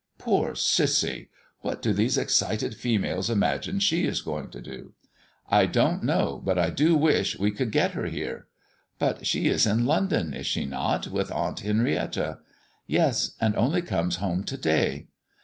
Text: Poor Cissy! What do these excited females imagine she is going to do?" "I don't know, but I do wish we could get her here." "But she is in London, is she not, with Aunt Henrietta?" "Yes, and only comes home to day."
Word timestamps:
Poor 0.17 0.55
Cissy! 0.55 1.29
What 1.59 1.79
do 1.83 1.93
these 1.93 2.17
excited 2.17 2.73
females 2.73 3.29
imagine 3.29 3.77
she 3.79 4.05
is 4.07 4.23
going 4.23 4.49
to 4.49 4.59
do?" 4.59 4.93
"I 5.47 5.67
don't 5.67 6.01
know, 6.01 6.41
but 6.43 6.57
I 6.57 6.71
do 6.71 6.95
wish 6.95 7.37
we 7.37 7.51
could 7.51 7.71
get 7.71 7.91
her 7.91 8.07
here." 8.07 8.47
"But 8.97 9.27
she 9.27 9.45
is 9.45 9.67
in 9.67 9.85
London, 9.85 10.33
is 10.33 10.47
she 10.47 10.65
not, 10.65 11.05
with 11.09 11.31
Aunt 11.31 11.59
Henrietta?" 11.59 12.39
"Yes, 12.87 13.33
and 13.39 13.55
only 13.55 13.83
comes 13.83 14.15
home 14.15 14.43
to 14.45 14.57
day." 14.57 15.05